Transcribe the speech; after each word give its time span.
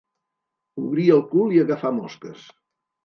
Obrir 0.83 1.05
el 1.17 1.23
cul 1.35 1.53
i 1.59 1.63
agafar 1.67 1.93
mosques. 1.99 2.47